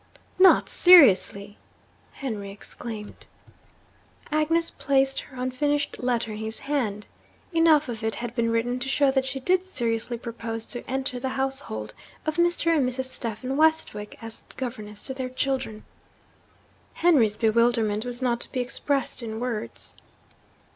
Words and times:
'Not 0.39 0.67
seriously!' 0.67 1.59
Henry 2.13 2.49
exclaimed. 2.49 3.27
Agnes 4.31 4.71
placed 4.71 5.19
her 5.19 5.39
unfinished 5.39 6.01
letter 6.01 6.31
in 6.31 6.39
his 6.39 6.57
hand. 6.57 7.05
Enough 7.53 7.87
of 7.87 8.03
it 8.03 8.15
had 8.15 8.33
been 8.33 8.49
written 8.49 8.79
to 8.79 8.89
show 8.89 9.11
that 9.11 9.25
she 9.25 9.39
did 9.39 9.63
seriously 9.63 10.17
propose 10.17 10.65
to 10.65 10.83
enter 10.89 11.19
the 11.19 11.29
household 11.29 11.93
of 12.25 12.37
Mr. 12.37 12.75
and 12.75 12.83
Mrs. 12.89 13.11
Stephen 13.11 13.55
Westwick 13.57 14.17
as 14.23 14.43
governess 14.57 15.03
to 15.03 15.13
their 15.13 15.29
children! 15.29 15.85
Henry's 16.95 17.35
bewilderment 17.35 18.03
was 18.03 18.23
not 18.23 18.39
to 18.41 18.51
be 18.51 18.59
expressed 18.59 19.21
in 19.21 19.39
words. 19.39 19.93